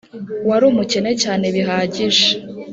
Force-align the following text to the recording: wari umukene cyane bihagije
wari 0.47 0.65
umukene 0.71 1.11
cyane 1.23 1.45
bihagije 1.55 2.27